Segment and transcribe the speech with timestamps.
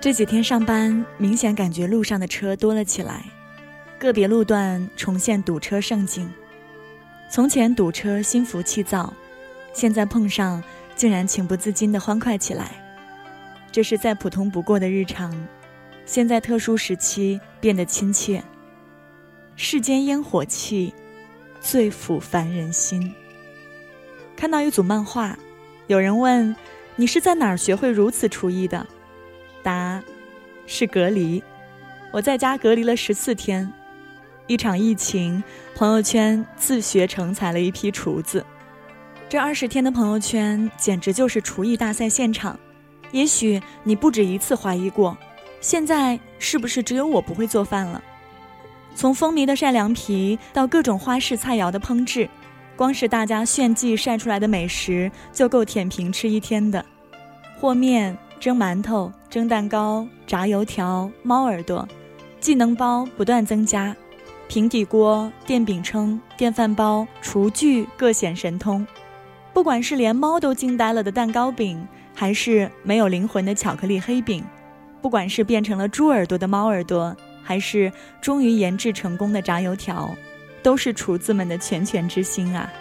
[0.00, 3.22] 这几天上班，明显感觉路上的车多了起来，
[3.98, 6.32] 个别路段重现堵车盛景。
[7.30, 9.12] 从前堵车心浮气躁，
[9.74, 10.64] 现在碰上，
[10.96, 12.70] 竟然情不自禁地欢快起来。
[13.70, 15.30] 这是再普通不过的日常，
[16.06, 18.42] 现在特殊时期变得亲切。
[19.54, 20.94] 世间烟火气，
[21.60, 23.14] 最抚凡人心。
[24.34, 25.38] 看到一组漫画，
[25.88, 26.56] 有人问
[26.96, 28.86] ：“你是在哪儿学会如此厨艺的？”
[29.62, 30.02] 答：
[30.66, 31.42] 是隔离。
[32.12, 33.72] 我在家隔离了十四天，
[34.46, 35.42] 一场疫情，
[35.76, 38.44] 朋友圈自学成才了一批厨子。
[39.28, 42.58] 这二十天的朋友圈简直就是厨艺大赛现场。
[43.12, 45.16] 也许你不止一次怀疑过，
[45.60, 48.02] 现在是不是只有我不会做饭了？
[48.96, 52.28] 从风靡的晒凉皮到各种花式菜肴的烹制，
[52.74, 56.84] 光是大家炫技晒出来的美食就够舔屏吃一天的。
[57.60, 58.18] 和面。
[58.40, 61.86] 蒸馒头、蒸蛋糕、炸油条、猫耳朵，
[62.40, 63.94] 技能包不断增加，
[64.48, 68.86] 平底锅、电饼铛、电饭煲、厨具各显神通。
[69.52, 74.42] 不管是连猫都惊呆了的蛋糕饼，还是没有灵魂的巧克力黑饼，
[75.02, 80.10] 不管是变成了猪耳朵的猫耳朵，还是终于研制成功的炸油条，
[80.62, 82.72] 都是厨子们的拳拳之心啊！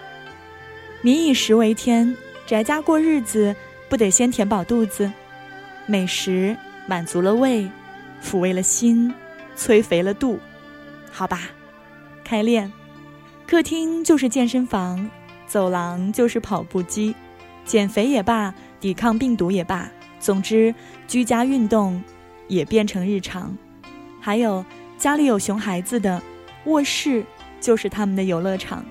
[1.01, 2.15] 民以食为天，
[2.47, 3.53] 宅家过日子，
[3.89, 5.11] 不得先填饱肚子？
[5.89, 7.67] 美食满足了胃，
[8.23, 9.11] 抚慰了心，
[9.55, 10.37] 催肥了肚，
[11.11, 11.49] 好吧，
[12.23, 12.71] 开练。
[13.47, 15.09] 客厅就是健身房，
[15.47, 17.15] 走廊就是跑步机，
[17.65, 20.75] 减肥也罢，抵抗病毒也罢，总之
[21.07, 21.99] 居家运动
[22.47, 23.57] 也变成日常。
[24.21, 24.63] 还有
[24.95, 26.21] 家里有熊孩子的，
[26.65, 27.25] 卧室
[27.59, 28.85] 就是他们的游乐场。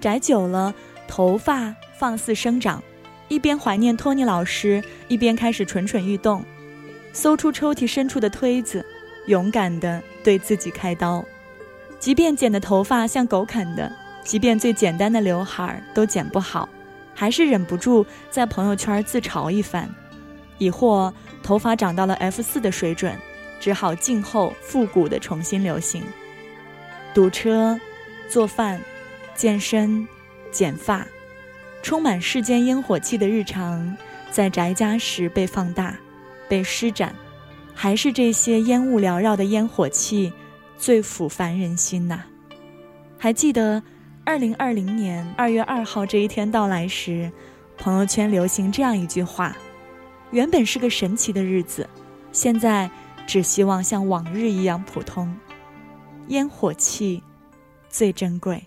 [0.00, 0.74] 宅久了，
[1.06, 2.82] 头发放肆生长。
[3.34, 6.44] 一边怀念托尼老师，一边开始蠢蠢欲动，
[7.12, 8.86] 搜出抽屉深处的推子，
[9.26, 11.24] 勇敢地对自己开刀。
[11.98, 13.90] 即便剪的头发像狗啃的，
[14.22, 16.68] 即便最简单的刘海都剪不好，
[17.12, 19.92] 还是忍不住在朋友圈自嘲一番。
[20.58, 21.12] 已或
[21.42, 23.18] 头发长到了 F 四的水准，
[23.58, 26.04] 只好静候复古的重新流行。
[27.12, 27.76] 堵车、
[28.28, 28.80] 做饭、
[29.34, 30.06] 健身、
[30.52, 31.04] 剪发。
[31.84, 33.94] 充满世间烟火气的日常，
[34.30, 35.94] 在宅家时被放大、
[36.48, 37.14] 被施展，
[37.74, 40.32] 还是这些烟雾缭绕的烟火气
[40.78, 42.22] 最抚凡人心呐？
[43.18, 43.82] 还记得
[44.24, 47.30] 二零二零年二月二号这一天到来时，
[47.76, 49.54] 朋友圈流行这样一句话
[50.32, 51.86] ：“原本是个神奇的日子，
[52.32, 52.90] 现在
[53.26, 55.30] 只希望像往日一样普通。”
[56.28, 57.22] 烟火气
[57.90, 58.66] 最珍贵。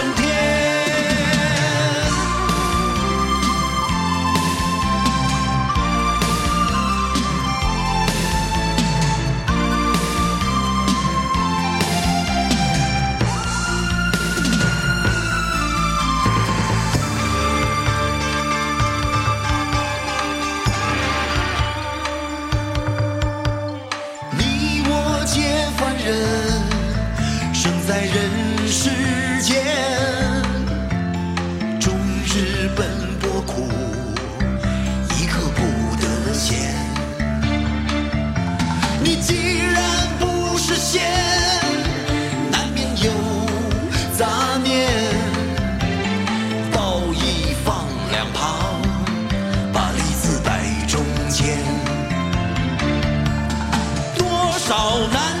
[55.11, 55.40] 난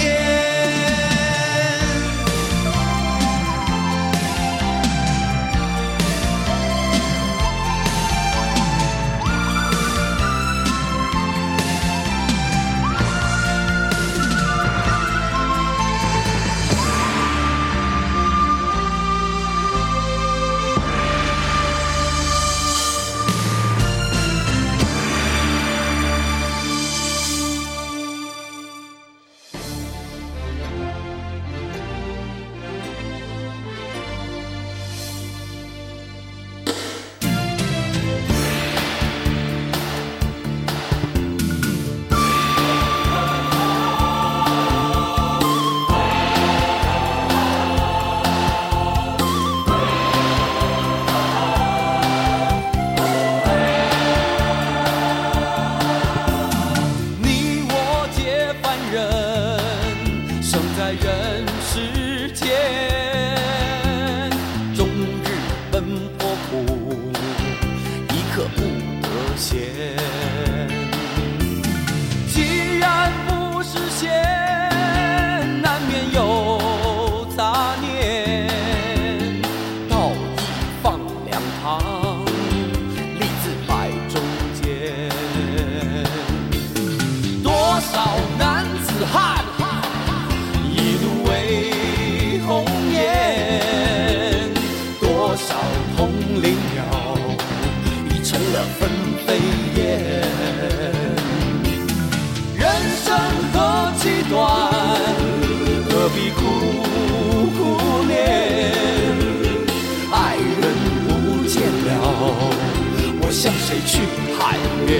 [113.71, 114.01] 谁去
[114.37, 114.91] 海边？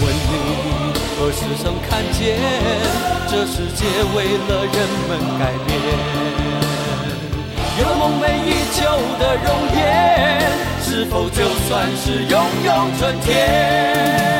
[0.00, 0.32] 问你
[1.18, 2.40] 何时曾看见
[3.28, 3.84] 这世界
[4.16, 4.16] 为
[4.48, 4.76] 了人
[5.10, 5.68] 们改变？
[7.80, 8.78] 有梦寐以求
[9.18, 9.46] 的容
[9.76, 9.78] 颜，
[10.82, 12.34] 是否就算是拥
[12.64, 14.39] 有春天？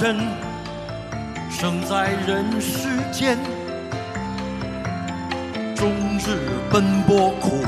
[0.00, 0.16] 人，
[1.50, 3.36] 生在人世间，
[5.74, 6.38] 终日
[6.70, 7.64] 奔波苦，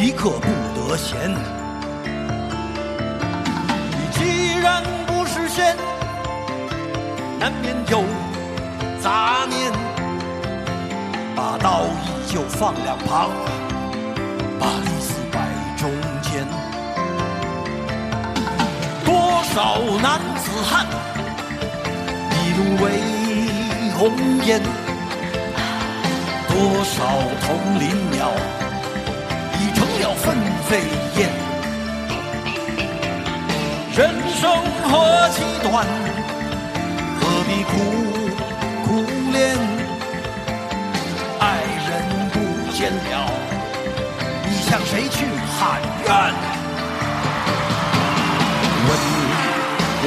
[0.00, 0.48] 一刻不
[0.88, 1.30] 得闲。
[3.92, 5.76] 你既然不是仙，
[7.38, 8.02] 难免有
[9.00, 9.70] 杂念，
[11.36, 13.30] 把道义就放两旁，
[14.58, 15.38] 把利字摆
[15.76, 15.88] 中
[16.20, 16.44] 间。
[19.04, 20.20] 多少男
[20.50, 20.84] 子汉，
[22.32, 22.84] 一怒为
[23.96, 24.02] 红
[24.44, 24.60] 颜；
[26.48, 26.52] 多
[26.82, 26.96] 少
[27.40, 28.32] 同林鸟，
[29.60, 30.36] 已成了分
[30.68, 30.80] 飞
[31.16, 31.30] 燕。
[33.96, 34.50] 人生
[34.82, 35.86] 何其短，
[37.20, 37.70] 何必苦
[38.84, 38.88] 苦
[39.32, 39.56] 恋？
[41.38, 41.44] 爱
[41.86, 41.88] 人
[42.32, 42.36] 不
[42.72, 43.30] 见了，
[44.48, 45.26] 你向谁去
[45.58, 46.59] 喊冤？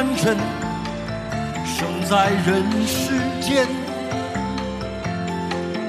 [0.00, 0.34] 凡人，
[1.66, 3.66] 生在人世间，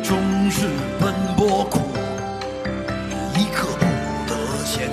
[0.04, 0.18] 终
[0.50, 0.68] 日
[1.00, 1.80] 奔波苦，
[3.38, 3.86] 一刻不
[4.28, 4.90] 得闲。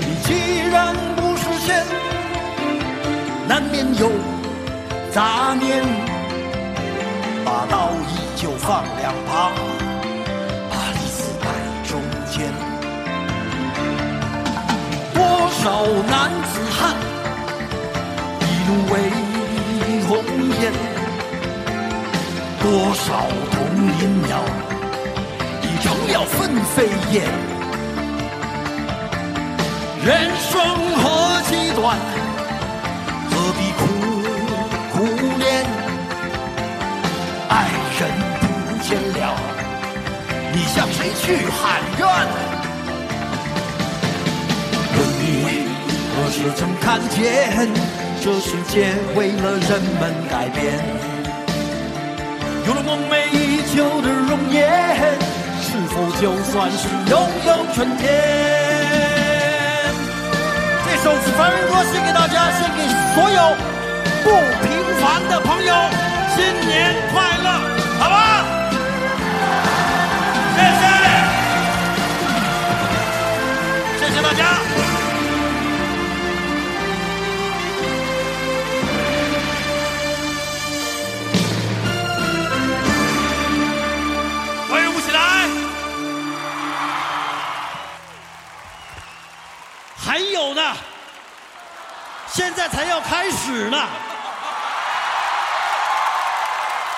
[0.00, 1.86] 你既然不是仙，
[3.46, 4.10] 难免有
[5.12, 5.84] 杂念，
[7.44, 9.52] 把道义就放两旁，
[15.60, 16.96] 少男子汉，
[18.40, 18.94] 一怒为
[20.08, 20.10] 红
[20.60, 20.72] 颜；
[22.60, 23.04] 多少
[23.52, 23.54] 同
[23.98, 24.30] 林鸟，
[25.62, 26.34] 已成了分
[26.74, 27.14] 飞燕。
[30.04, 30.08] 人
[30.50, 30.50] 生
[30.96, 31.04] 何
[31.48, 31.96] 其短，
[33.30, 33.80] 何必苦
[34.92, 34.96] 苦
[35.38, 35.64] 恋？
[37.48, 37.52] 爱
[38.00, 38.00] 人
[38.40, 38.44] 不
[38.82, 39.22] 见了，
[40.52, 42.51] 你向谁去喊冤？
[46.32, 47.68] 时曾看见
[48.22, 50.80] 这世界为了人们改变？
[52.66, 54.64] 有了梦寐以求的容颜，
[55.60, 58.08] 是否就算是拥有春天？
[60.86, 62.80] 这首凡人歌献给大家，献给
[63.14, 63.54] 所有
[64.24, 64.30] 不
[64.64, 64.66] 平
[65.02, 65.74] 凡的朋友，
[66.34, 67.48] 新年快乐，
[68.00, 68.31] 好吧？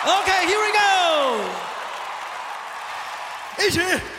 [0.07, 0.85] OK，here、we go，
[3.67, 4.14] 一起。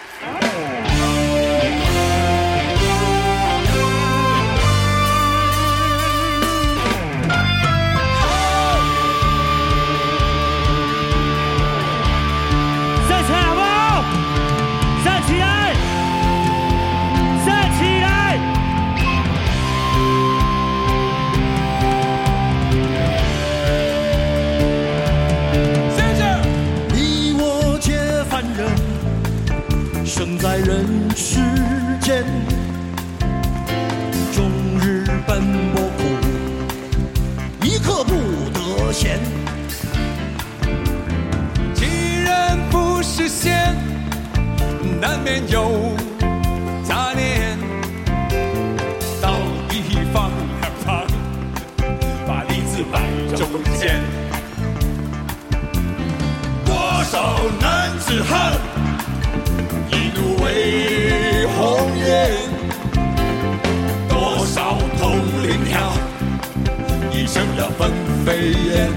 [67.55, 67.89] 已成了分
[68.25, 68.91] 飞燕。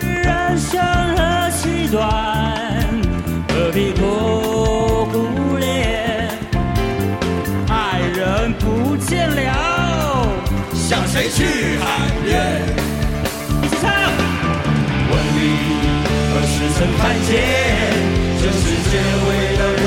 [0.00, 0.80] 人生
[1.16, 2.00] 何其短，
[3.48, 6.30] 何必苦苦恋，
[7.68, 10.26] 爱人不见了，
[10.72, 12.62] 向谁去喊冤？
[13.62, 13.90] 一起唱。
[15.10, 15.38] 问你
[16.32, 17.32] 何时曾看见
[18.40, 18.92] 这世界
[19.28, 19.84] 为了人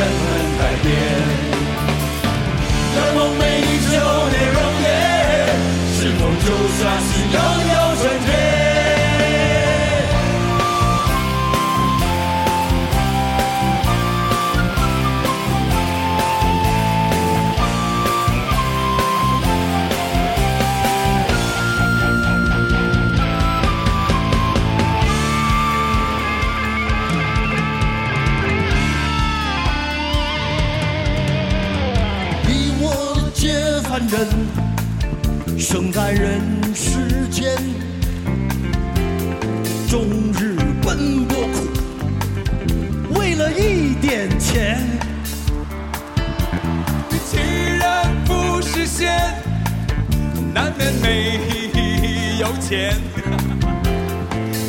[52.67, 52.93] 钱，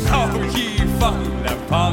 [0.09, 1.93] 好意放两旁，